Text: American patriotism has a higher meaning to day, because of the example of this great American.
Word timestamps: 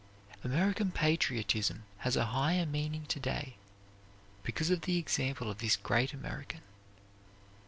American 0.43 0.89
patriotism 0.89 1.83
has 1.99 2.15
a 2.15 2.25
higher 2.33 2.65
meaning 2.65 3.05
to 3.05 3.19
day, 3.19 3.55
because 4.41 4.71
of 4.71 4.81
the 4.81 4.97
example 4.97 5.47
of 5.51 5.59
this 5.59 5.75
great 5.75 6.11
American. 6.11 6.61